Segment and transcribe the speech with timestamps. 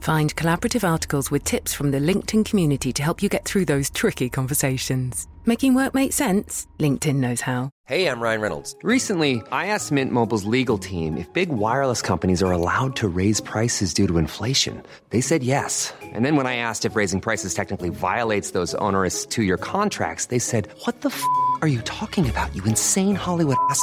[0.00, 3.90] Find collaborative articles with tips from the LinkedIn community to help you get through those
[3.90, 5.26] tricky conversations.
[5.46, 6.66] Making work make sense?
[6.78, 7.70] LinkedIn knows how.
[7.86, 8.76] Hey, I'm Ryan Reynolds.
[8.82, 13.40] Recently, I asked Mint Mobile's legal team if big wireless companies are allowed to raise
[13.40, 14.82] prices due to inflation.
[15.08, 15.94] They said yes.
[16.02, 20.26] And then when I asked if raising prices technically violates those onerous two year contracts,
[20.26, 21.24] they said, What the f
[21.62, 23.82] are you talking about, you insane Hollywood ass?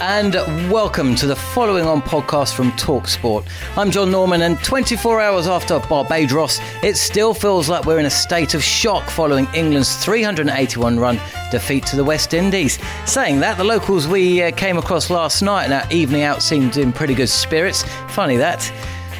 [0.00, 0.34] And
[0.70, 3.46] welcome to the following on podcast from Talksport.
[3.76, 8.10] I'm John Norman, and 24 hours after Barbados, it still feels like we're in a
[8.10, 11.20] state of shock following England's 381 run
[11.50, 12.78] defeat to the West Indies.
[13.04, 16.76] Saying that, the locals we uh, came across last night and our evening out seemed
[16.76, 17.84] in pretty good spirits.
[18.08, 18.72] Funny that.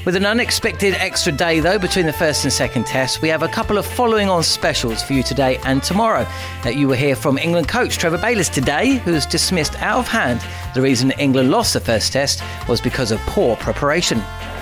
[0.05, 3.49] With an unexpected extra day, though, between the first and second test, we have a
[3.49, 6.27] couple of following on specials for you today and tomorrow.
[6.63, 10.43] That you will hear from England coach Trevor Bayliss today, who's dismissed out of hand
[10.75, 14.19] the reason England lost the first test was because of poor preparation.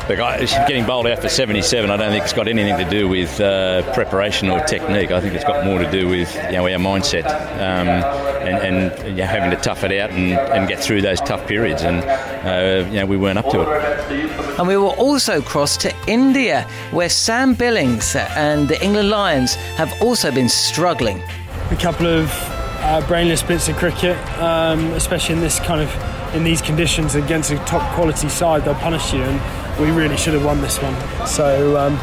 [0.08, 3.08] Look, I, getting bowled out for 77, I don't think it's got anything to do
[3.08, 5.10] with uh, preparation or technique.
[5.10, 9.08] I think it's got more to do with you know, our mindset um, and, and
[9.08, 11.82] you know, having to tough it out and, and get through those tough periods.
[11.82, 14.41] And uh, you know, we weren't up to it.
[14.58, 19.92] And we will also cross to India, where Sam Billings and the England Lions have
[20.02, 21.22] also been struggling.
[21.70, 22.30] a couple of
[22.80, 27.50] uh, brainless bits of cricket, um, especially in this kind of in these conditions against
[27.50, 28.64] a top quality side.
[28.64, 30.94] They'll punish you, and we really should have won this one.
[31.26, 31.94] So um,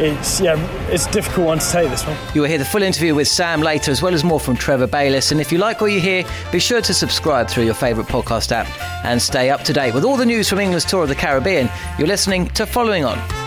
[0.00, 0.56] it's yeah,
[0.90, 2.16] it's a difficult one to take this one.
[2.34, 4.86] You will hear the full interview with Sam later, as well as more from Trevor
[4.86, 5.30] Bayliss.
[5.30, 8.52] And if you like what you hear, be sure to subscribe through your favourite podcast
[8.52, 8.66] app
[9.04, 11.68] and stay up to date with all the news from England's tour of the Caribbean.
[11.98, 13.39] You're listening to Following On.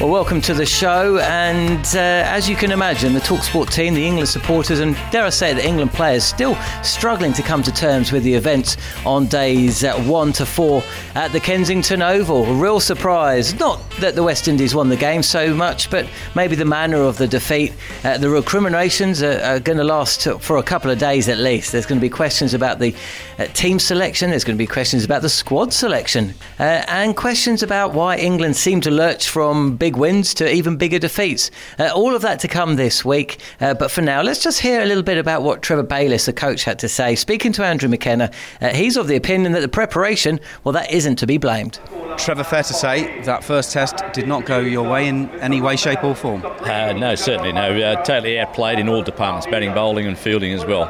[0.00, 1.18] Well, welcome to the show.
[1.18, 5.30] And uh, as you can imagine, the Talksport team, the England supporters, and dare I
[5.30, 6.54] say, the England players still
[6.84, 10.84] struggling to come to terms with the events on days uh, one to four
[11.16, 12.44] at the Kensington Oval.
[12.44, 13.58] A real surprise.
[13.58, 17.18] Not that the West Indies won the game so much, but maybe the manner of
[17.18, 17.72] the defeat.
[18.04, 21.72] Uh, the recriminations are, are going to last for a couple of days at least.
[21.72, 22.94] There's going to be questions about the
[23.40, 27.64] uh, team selection, there's going to be questions about the squad selection, uh, and questions
[27.64, 31.50] about why England seem to lurch from big wins to even bigger defeats.
[31.78, 33.40] Uh, all of that to come this week.
[33.58, 36.32] Uh, but for now, let's just hear a little bit about what Trevor Bayliss, the
[36.34, 37.14] coach, had to say.
[37.14, 41.16] Speaking to Andrew McKenna, uh, he's of the opinion that the preparation, well, that isn't
[41.16, 41.80] to be blamed.
[42.18, 45.74] Trevor, fair to say that first test did not go your way in any way,
[45.74, 46.44] shape, or form.
[46.44, 47.74] Uh, no, certainly no.
[47.80, 50.84] Uh, totally outplayed in all departments, batting, bowling, and fielding as well.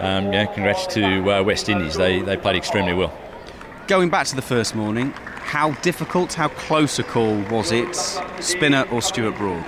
[0.00, 1.94] Um, yeah, congrats to uh, West Indies.
[1.94, 3.16] They, they played extremely well.
[3.86, 7.94] Going back to the first morning, how difficult, how close a call was it,
[8.40, 9.64] Spinner or Stuart Broad?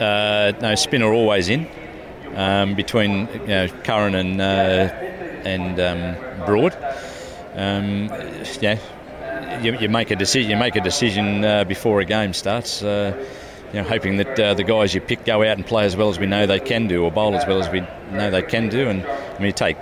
[0.00, 1.66] Uh, no, spinner always in
[2.34, 4.90] um, between you know, Curran and uh,
[5.44, 6.74] and um, Broad.
[7.54, 8.08] Um,
[8.60, 8.78] yeah,
[9.62, 10.50] you, you make a decision.
[10.50, 12.82] You make a decision uh, before a game starts.
[12.82, 13.16] Uh,
[13.72, 16.08] you know, hoping that uh, the guys you pick go out and play as well
[16.08, 17.80] as we know they can do, or bowl as well as we
[18.12, 18.88] know they can do.
[18.88, 19.76] And I mean, you take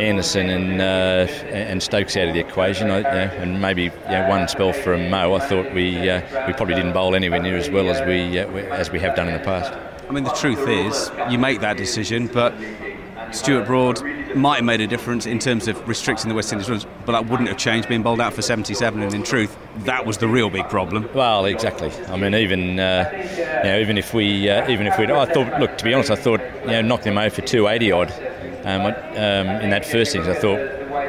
[0.00, 3.90] Anderson and uh, and Stokes out of the equation, I, you know, and maybe you
[4.08, 5.34] know, one spell from Mo.
[5.34, 8.48] I thought we uh, we probably didn't bowl anywhere near as well as we uh,
[8.50, 9.72] we- as we have done in the past.
[10.08, 12.52] I mean, the truth is, you make that decision, but
[13.30, 14.02] Stuart Broad
[14.34, 17.26] might have made a difference in terms of restricting the West Indies runs, but that
[17.28, 19.02] wouldn't have changed being bowled out for 77.
[19.02, 21.08] And in truth, that was the real big problem.
[21.14, 21.92] Well, exactly.
[22.08, 23.08] I mean, even uh,
[23.62, 26.10] you know, even if we uh, even if we, I thought, look, to be honest,
[26.10, 28.29] I thought you know, knocking them over for 280 odd
[28.64, 30.28] um, um, in that first innings.
[30.28, 30.58] I thought,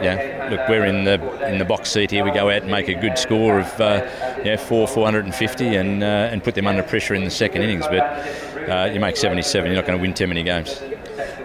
[0.04, 2.24] yeah, look, we're in the in the box seat here.
[2.24, 4.08] We go out and make a good score of uh,
[4.44, 7.86] yeah, four 450 and uh, and put them under pressure in the second innings.
[7.88, 10.82] But uh, you make 77, you're not going to win too many games.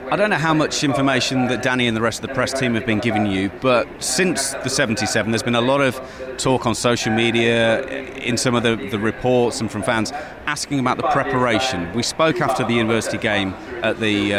[0.08, 2.75] I don't know how much information that Danny and the rest of the press team
[2.75, 6.00] have been giving you, but since the 77, there's been a lot of
[6.38, 7.85] talk on social media,
[8.17, 10.12] in some of the, the reports and from fans,
[10.47, 11.93] asking about the preparation.
[11.93, 14.38] We spoke after the university game at the, uh,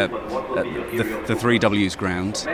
[0.56, 0.64] at
[0.96, 2.48] the, the 3Ws ground.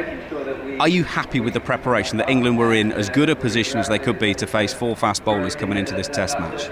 [0.79, 3.87] Are you happy with the preparation that England were in as good a position as
[3.87, 6.67] they could be to face four fast bowlers coming into this test match?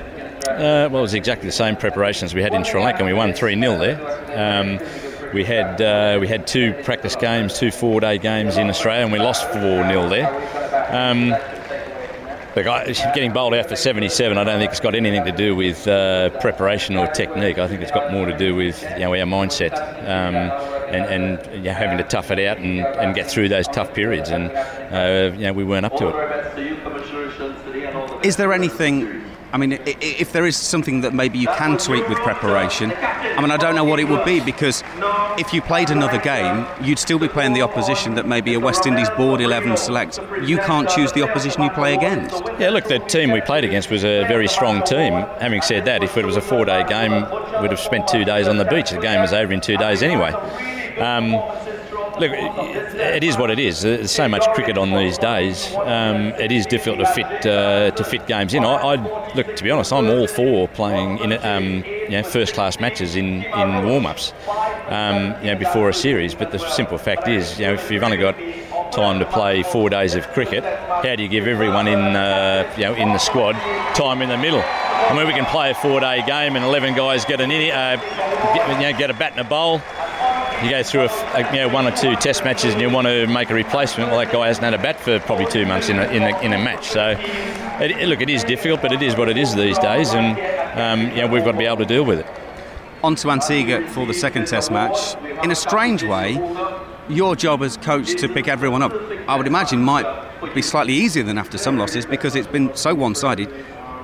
[0.47, 3.13] Uh, well, it was exactly the same preparations we had in Sri Lanka, and we
[3.13, 3.99] won 3 0 there.
[4.31, 4.79] Um,
[5.33, 9.19] we had uh, we had two practice games, two four-day games in Australia, and we
[9.19, 10.27] lost four 0 there.
[10.93, 11.29] Um,
[12.55, 12.65] look,
[13.13, 16.29] getting bowled out for 77, I don't think it's got anything to do with uh,
[16.41, 17.57] preparation or technique.
[17.57, 19.73] I think it's got more to do with you know our mindset
[20.03, 20.35] um,
[20.93, 23.93] and, and you know, having to tough it out and, and, get through those tough
[23.93, 24.29] periods.
[24.29, 28.25] And uh, you know we weren't up to it.
[28.25, 29.20] Is there anything
[29.53, 33.51] I mean, if there is something that maybe you can tweak with preparation, I mean,
[33.51, 34.83] I don't know what it would be because
[35.37, 38.85] if you played another game, you'd still be playing the opposition that maybe a West
[38.85, 40.19] Indies board 11 select.
[40.43, 42.41] You can't choose the opposition you play against.
[42.59, 45.13] Yeah, look, the team we played against was a very strong team.
[45.39, 47.11] Having said that, if it was a four day game,
[47.61, 48.91] we'd have spent two days on the beach.
[48.91, 50.31] The game was over in two days anyway.
[50.99, 51.31] Um,
[51.91, 53.81] look, it is what it is.
[53.81, 55.73] There's so much cricket on these days.
[55.75, 58.63] Um, it is difficult to fit uh, to fit games in.
[58.63, 62.53] I, I, look, to be honest, I'm all for playing in um, you know, first
[62.53, 64.33] class matches in in warm ups,
[64.87, 66.33] um, you know, before a series.
[66.35, 68.35] But the simple fact is, you know, if you've only got
[68.91, 72.83] time to play four days of cricket, how do you give everyone in uh, you
[72.83, 73.53] know in the squad
[73.95, 74.63] time in the middle?
[74.63, 77.97] I mean, we can play a four-day game and 11 guys get an uh,
[78.53, 79.81] get, you know, get a bat and a bowl
[80.63, 83.07] you go through a, a, you know, one or two test matches and you want
[83.07, 85.89] to make a replacement, well, that guy hasn't had a bat for probably two months
[85.89, 86.89] in a, in a, in a match.
[86.89, 87.15] So,
[87.79, 90.37] it, look, it is difficult, but it is what it is these days, and
[90.79, 92.27] um, you know, we've got to be able to deal with it.
[93.03, 95.15] On to Antigua for the second test match.
[95.43, 96.33] In a strange way,
[97.09, 98.93] your job as coach to pick everyone up,
[99.27, 100.05] I would imagine, might
[100.53, 103.51] be slightly easier than after some losses because it's been so one sided.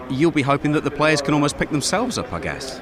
[0.09, 2.81] You'll be hoping that the players can almost pick themselves up, I guess.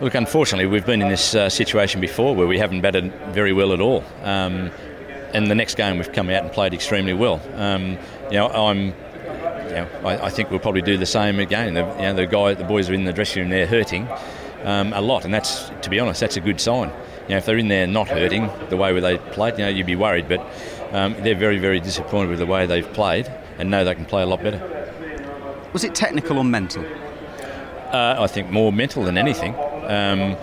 [0.00, 3.72] Look, unfortunately, we've been in this uh, situation before where we haven't batted very well
[3.72, 4.04] at all.
[4.22, 4.70] Um,
[5.34, 7.40] and the next game we've come out and played extremely well.
[7.54, 7.98] Um,
[8.30, 8.94] you know, I'm.
[9.68, 11.74] You know, I, I, think we'll probably do the same again.
[11.74, 14.08] The, you know, the guy, the boys are in the dressing room they're hurting
[14.64, 16.88] um, a lot, and that's, to be honest, that's a good sign.
[17.24, 19.84] You know, if they're in there not hurting the way they played, you know, you'd
[19.84, 20.26] be worried.
[20.26, 20.40] But
[20.92, 24.22] um, they're very, very disappointed with the way they've played, and know they can play
[24.22, 24.60] a lot better.
[25.74, 26.86] Was it technical or mental?
[27.92, 29.54] Uh, I think more mental than anything.
[29.88, 30.36] Um,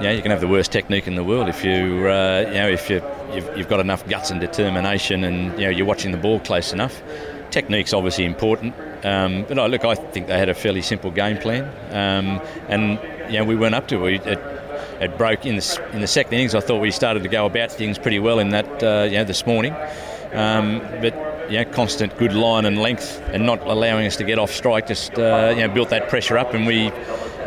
[0.00, 2.68] you you can have the worst technique in the world if you, uh, you know,
[2.68, 3.02] if you,
[3.34, 6.72] you've, you've, got enough guts and determination, and you know you're watching the ball close
[6.72, 7.02] enough.
[7.50, 8.74] Technique's obviously important,
[9.04, 12.98] um, but look, I think they had a fairly simple game plan, um, and
[13.30, 14.26] you know we weren't up to it.
[14.26, 14.38] it.
[15.00, 15.18] it.
[15.18, 16.54] broke in the in the second innings.
[16.54, 19.24] I thought we started to go about things pretty well in that, uh, you know,
[19.24, 19.74] this morning,
[20.32, 21.14] um, but
[21.50, 24.86] you know, constant good line and length and not allowing us to get off strike
[24.86, 26.92] just uh, you know built that pressure up and we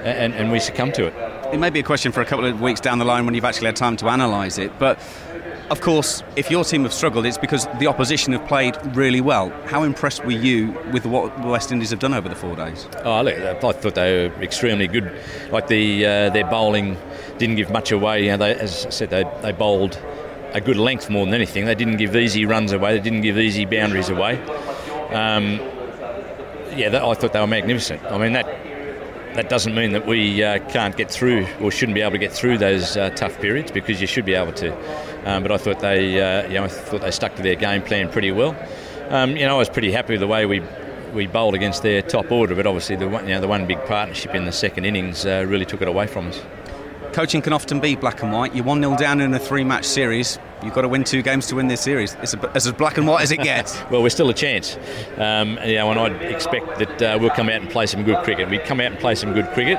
[0.03, 1.53] and, and we succumb to it.
[1.53, 3.45] It may be a question for a couple of weeks down the line when you've
[3.45, 4.99] actually had time to analyse it, but
[5.69, 9.49] of course, if your team have struggled, it's because the opposition have played really well.
[9.65, 12.87] How impressed were you with what the West Indies have done over the four days?
[13.03, 15.11] Oh, look, I thought they were extremely good.
[15.51, 16.97] Like the uh, their bowling
[17.37, 18.25] didn't give much away.
[18.25, 19.99] You know, they, as I said, they, they bowled
[20.51, 21.65] a good length more than anything.
[21.65, 22.97] They didn't give easy runs away.
[22.97, 24.39] They didn't give easy boundaries away.
[25.11, 25.59] Um,
[26.75, 28.03] yeah, that, I thought they were magnificent.
[28.03, 28.47] I mean, that
[29.35, 32.31] that doesn't mean that we uh, can't get through or shouldn't be able to get
[32.31, 34.71] through those uh, tough periods because you should be able to.
[35.29, 37.81] Um, but I thought they, uh, you know, I thought they stuck to their game
[37.81, 38.55] plan pretty well.
[39.09, 40.61] Um, you know, I was pretty happy with the way we
[41.13, 43.83] we bowled against their top order, but obviously the one, you know, the one big
[43.85, 46.41] partnership in the second innings uh, really took it away from us.
[47.13, 48.55] Coaching can often be black and white.
[48.55, 50.39] You're 1 0 down in a three match series.
[50.63, 52.13] You've got to win two games to win this series.
[52.21, 53.81] It's a, as black and white as it gets.
[53.91, 54.77] well, we're still a chance.
[55.17, 58.23] Um, you know, and I'd expect that uh, we'll come out and play some good
[58.23, 58.49] cricket.
[58.49, 59.77] We come out and play some good cricket.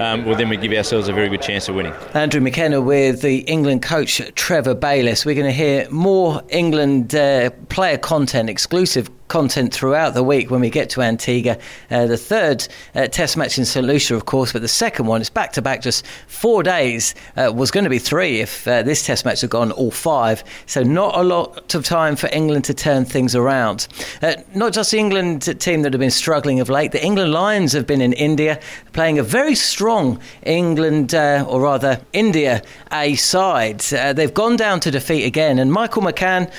[0.00, 1.92] Um, well, then we give ourselves a very good chance of winning.
[2.14, 5.26] Andrew McKenna with the England coach Trevor Bayliss.
[5.26, 10.60] We're going to hear more England uh, player content, exclusive content throughout the week when
[10.60, 11.56] we get to Antigua.
[11.90, 15.20] Uh, the third uh, test match in St Lucia, of course, but the second one
[15.22, 17.14] is back to back, just four days.
[17.36, 20.19] Uh, was going to be three if uh, this test match had gone all five.
[20.66, 23.88] So not a lot of time for England to turn things around.
[24.22, 26.92] Uh, not just the England team that have been struggling of late.
[26.92, 28.60] The England Lions have been in India
[28.92, 32.62] playing a very strong England, uh, or rather India
[32.92, 33.80] A side.
[33.80, 36.50] they've gone down to defeat again, and Michael McCann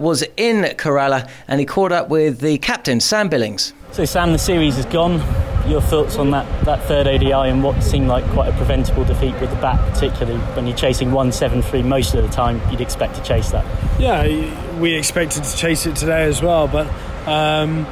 [0.00, 3.72] was in Kerala and he caught up with the captain, Sam Billings.
[3.92, 5.55] So, Sam, the series is gone.
[5.68, 9.38] Your thoughts on that, that third ODI and what seemed like quite a preventable defeat
[9.40, 13.22] with the bat, particularly when you're chasing 173 most of the time, you'd expect to
[13.22, 13.64] chase that.
[14.00, 16.86] Yeah, we expected to chase it today as well, but
[17.26, 17.86] um,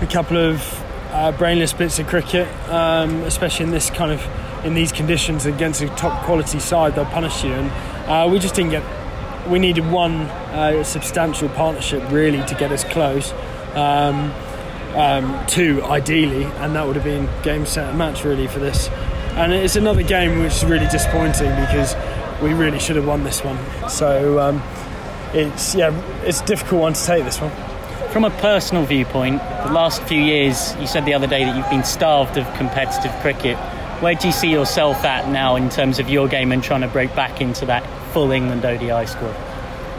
[0.00, 4.26] a couple of uh, brainless bits of cricket, um, especially in this kind of
[4.64, 7.52] in these conditions against a top quality side, they'll punish you.
[7.52, 7.70] And
[8.08, 8.84] uh, we just didn't get.
[9.48, 10.22] We needed one
[10.52, 13.32] uh, substantial partnership really to get us close.
[13.74, 14.32] Um,
[14.94, 18.88] um, two ideally, and that would have been game, set, and match really for this.
[19.36, 21.94] And it's another game which is really disappointing because
[22.42, 23.58] we really should have won this one.
[23.88, 24.62] So um,
[25.32, 25.94] it's yeah,
[26.24, 27.52] it's a difficult one to take this one.
[28.10, 31.70] From a personal viewpoint, the last few years, you said the other day that you've
[31.70, 33.56] been starved of competitive cricket.
[34.02, 36.88] Where do you see yourself at now in terms of your game and trying to
[36.88, 39.36] break back into that full England ODI squad?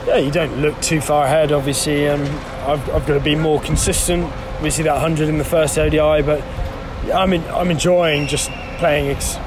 [0.07, 2.09] Yeah, you don't look too far ahead, obviously.
[2.09, 2.21] Um,
[2.65, 4.29] I've, I've got to be more consistent.
[4.61, 6.39] Obviously, that 100 in the first ODI, but
[7.11, 9.37] I'm, in, I'm enjoying just playing ex,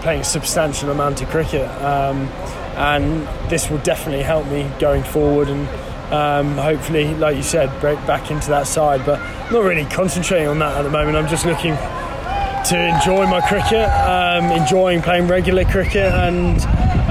[0.00, 1.68] playing a substantial amount of cricket.
[1.82, 2.28] Um,
[2.74, 5.68] and this will definitely help me going forward and
[6.10, 9.04] um, hopefully, like you said, break back into that side.
[9.04, 11.18] But I'm not really concentrating on that at the moment.
[11.18, 16.62] I'm just looking to enjoy my cricket, um, enjoying playing regular cricket, and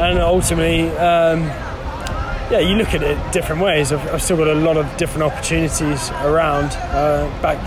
[0.01, 1.43] and ultimately, um,
[2.51, 3.91] yeah, you look at it different ways.
[3.91, 6.71] I've, I've, still got a lot of different opportunities around.
[6.91, 7.57] Uh, back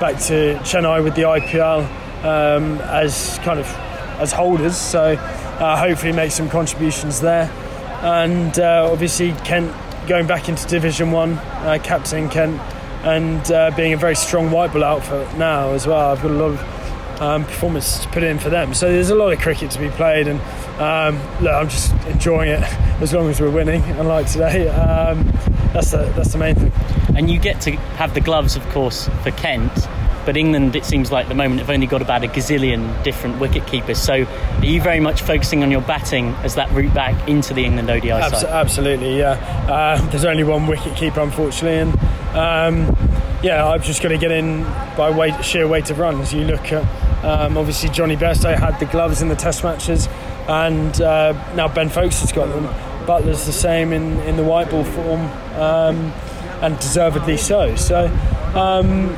[0.00, 1.84] back to Chennai with the IPL
[2.24, 3.66] um, as kind of
[4.18, 7.50] as holders, so uh, hopefully make some contributions there.
[8.02, 9.72] And uh, obviously Kent
[10.08, 12.60] going back into Division One, uh, captaining Kent,
[13.04, 16.12] and uh, being a very strong white ball outfit now as well.
[16.12, 16.71] I've got a lot of
[17.22, 18.74] um, performance to put in for them.
[18.74, 20.40] So there's a lot of cricket to be played, and
[20.80, 22.62] um, look, I'm just enjoying it
[23.00, 23.82] as long as we're winning.
[23.82, 25.24] Unlike today, um,
[25.72, 26.72] that's the that's the main thing.
[27.16, 29.72] And you get to have the gloves, of course, for Kent.
[30.24, 33.40] But England, it seems like at the moment, have only got about a gazillion different
[33.40, 34.00] wicket keepers.
[34.00, 37.64] So are you very much focusing on your batting as that route back into the
[37.64, 38.50] England ODI Abs- side?
[38.50, 39.32] Absolutely, yeah.
[39.68, 41.92] Uh, there's only one wicket keeper, unfortunately, and
[42.36, 42.96] um,
[43.42, 44.62] yeah, I've just got to get in
[44.96, 46.32] by weight, sheer weight of runs.
[46.32, 46.84] You look at
[47.22, 50.08] um, obviously Jonny Bairstow had the gloves in the Test matches,
[50.48, 52.64] and uh, now Ben Foakes has got them.
[53.06, 55.20] Buttler's the same in, in the white ball form,
[55.60, 56.12] um,
[56.62, 57.74] and deservedly so.
[57.76, 58.06] So
[58.54, 59.10] um,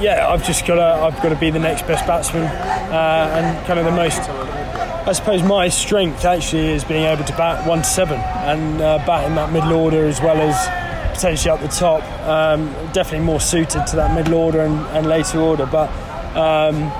[0.00, 3.66] yeah, I've just got to I've got to be the next best batsman uh, and
[3.66, 4.20] kind of the most.
[4.20, 8.98] I suppose my strength actually is being able to bat one to seven and uh,
[9.06, 12.02] bat in that middle order as well as potentially up the top.
[12.28, 15.88] Um, definitely more suited to that middle order and, and later order, but
[16.36, 16.92] um,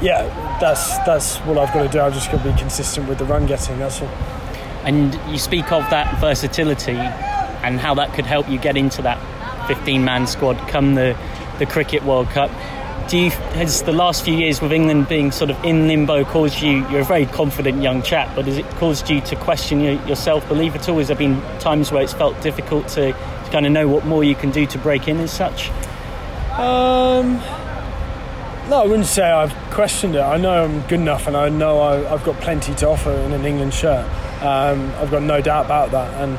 [0.00, 2.00] yeah, that's that's what I've got to do.
[2.00, 3.78] I've just got to be consistent with the run getting.
[3.78, 4.08] That's all.
[4.84, 9.18] And you speak of that versatility and how that could help you get into that
[9.66, 11.16] 15 man squad come the
[11.58, 12.50] the Cricket World Cup.
[13.08, 16.60] Do you, has the last few years with England being sort of in limbo caused
[16.60, 16.86] you?
[16.90, 20.16] You're a very confident young chap, but has it caused you to question your, your
[20.16, 20.98] self belief at all?
[20.98, 24.22] Has there been times where it's felt difficult to, to, kind of know what more
[24.22, 25.70] you can do to break in as such?
[26.58, 27.40] Um,
[28.68, 30.20] no, I wouldn't say I've questioned it.
[30.20, 33.32] I know I'm good enough, and I know I, have got plenty to offer in
[33.32, 34.04] an England shirt.
[34.42, 36.36] Um, I've got no doubt about that, and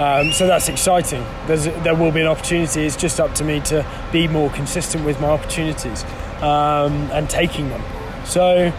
[0.00, 1.24] um, so that's exciting.
[1.46, 2.84] There's, there will be an opportunity.
[2.84, 6.04] It's just up to me to be more consistent with my opportunities
[6.42, 7.82] um, and taking them.
[8.26, 8.72] So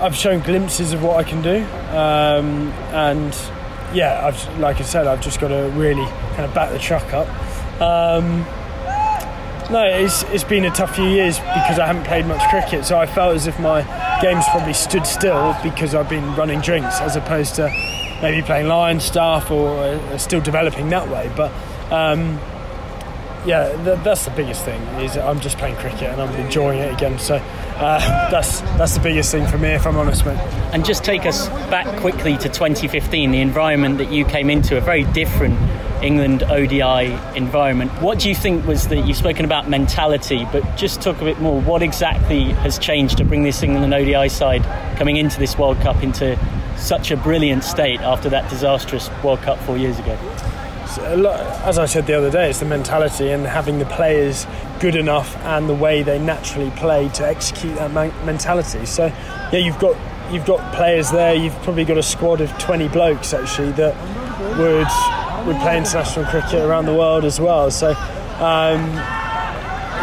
[0.00, 1.64] I've shown glimpses of what I can do,
[1.96, 3.32] um, and
[3.94, 7.12] yeah, I've, like I said, I've just got to really kind of back the truck
[7.12, 7.28] up.
[9.72, 12.98] No, it's, it's been a tough few years because I haven't played much cricket, so
[12.98, 13.80] I felt as if my
[14.20, 17.70] game's probably stood still because I've been running drinks as opposed to
[18.20, 21.32] maybe playing line stuff or uh, still developing that way.
[21.34, 21.50] But
[21.90, 22.38] um,
[23.46, 24.82] yeah, th- that's the biggest thing.
[25.00, 27.18] Is I'm just playing cricket and I'm enjoying it again.
[27.18, 27.38] So
[27.76, 30.38] uh, that's that's the biggest thing for me, if I'm honest, mate.
[30.72, 34.80] And just take us back quickly to 2015, the environment that you came into, a
[34.80, 35.58] very different
[36.02, 37.90] England ODI environment.
[38.02, 41.40] What do you think was that you've spoken about mentality, but just talk a bit
[41.40, 41.60] more.
[41.60, 44.64] What exactly has changed to bring this England ODI side
[44.96, 46.38] coming into this World Cup into
[46.76, 50.18] such a brilliant state after that disastrous World Cup four years ago?
[51.64, 54.46] As I said the other day, it's the mentality and having the players
[54.82, 57.92] good enough and the way they naturally play to execute that
[58.26, 58.84] mentality.
[58.84, 59.06] So,
[59.52, 59.96] yeah, you've got
[60.32, 61.34] you've got players there.
[61.34, 63.94] You've probably got a squad of 20 blokes actually that
[64.58, 67.70] would would play international cricket around the world as well.
[67.70, 68.82] So, um,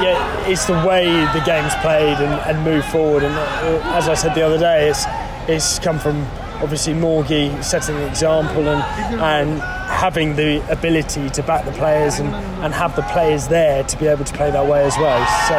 [0.02, 3.24] yeah, it's the way the game's played and, and move forward.
[3.24, 5.04] And uh, as I said the other day, it's
[5.50, 6.26] it's come from
[6.62, 8.82] obviously Morgie setting the example and
[9.22, 13.98] and having the ability to back the players and, and have the players there to
[13.98, 15.26] be able to play that way as well.
[15.48, 15.56] So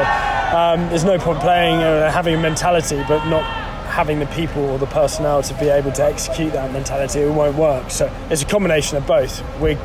[0.51, 3.45] Um, there's no point playing uh, having a mentality, but not
[3.87, 7.21] having the people or the personnel to be able to execute that mentality.
[7.21, 7.91] It won't work.
[7.91, 9.43] So it's a combination of both.
[9.61, 9.79] We're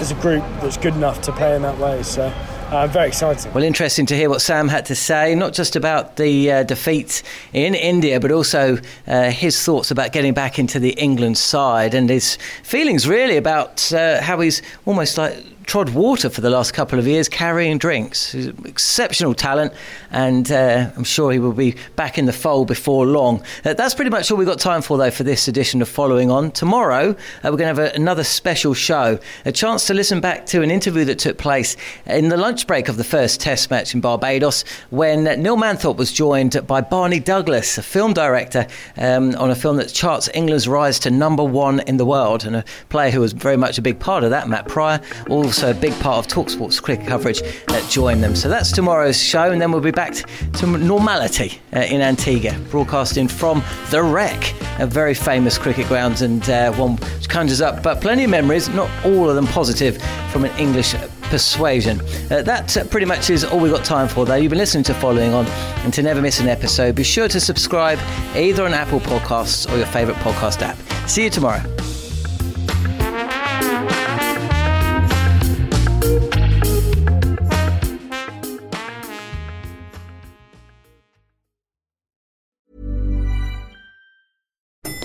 [0.00, 2.02] as a group that's good enough to play in that way.
[2.02, 2.30] So
[2.70, 3.52] uh, very exciting.
[3.52, 7.22] Well, interesting to hear what Sam had to say, not just about the uh, defeat
[7.52, 12.08] in India, but also uh, his thoughts about getting back into the England side and
[12.08, 15.36] his feelings really about uh, how he's almost like
[15.70, 18.32] trod water for the last couple of years carrying drinks.
[18.32, 19.72] He's exceptional talent,
[20.10, 23.40] and uh, I'm sure he will be back in the fold before long.
[23.64, 26.28] Uh, that's pretty much all we've got time for, though, for this edition of Following
[26.28, 26.50] On.
[26.50, 30.44] Tomorrow, uh, we're going to have a, another special show, a chance to listen back
[30.46, 33.94] to an interview that took place in the lunch break of the first Test match
[33.94, 39.52] in Barbados when Neil Manthorp was joined by Barney Douglas, a film director, um, on
[39.52, 43.12] a film that charts England's rise to number one in the world, and a player
[43.12, 45.00] who was very much a big part of that, Matt Prior.
[45.28, 48.34] Also also a big part of Talksport's cricket coverage that join them.
[48.34, 50.14] So that's tomorrow's show, and then we'll be back
[50.54, 56.48] to normality uh, in Antigua, broadcasting from the Rec, a very famous cricket ground and
[56.48, 60.00] uh, one which conjures up but plenty of memories, not all of them positive,
[60.32, 62.00] from an English persuasion.
[62.30, 64.36] Uh, that uh, pretty much is all we've got time for, though.
[64.36, 65.44] You've been listening to Following On,
[65.84, 67.98] and to never miss an episode, be sure to subscribe
[68.34, 70.78] either on Apple Podcasts or your favourite podcast app.
[71.06, 71.79] See you tomorrow.